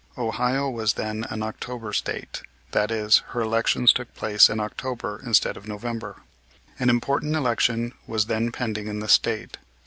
(Ohio 0.17 0.67
was 0.67 0.93
then 0.93 1.27
an 1.29 1.43
October 1.43 1.93
State, 1.93 2.41
that 2.71 2.89
is, 2.89 3.19
her 3.27 3.41
elections 3.41 3.93
took 3.93 4.11
place 4.15 4.49
in 4.49 4.59
October 4.59 5.21
instead 5.23 5.55
of 5.55 5.67
November.) 5.67 6.15
An 6.79 6.89
important 6.89 7.35
election 7.35 7.93
was 8.07 8.25
then 8.25 8.51
pending 8.51 8.87
in 8.87 8.97
that 9.01 9.09
State. 9.09 9.57